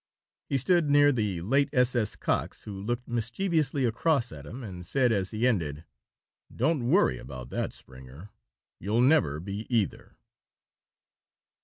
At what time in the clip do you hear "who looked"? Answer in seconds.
2.63-3.07